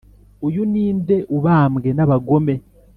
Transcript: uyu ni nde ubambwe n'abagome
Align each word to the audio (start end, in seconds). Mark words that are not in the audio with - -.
uyu 0.47 0.61
ni 0.71 0.85
nde 0.97 1.17
ubambwe 1.37 1.89
n'abagome 1.93 2.53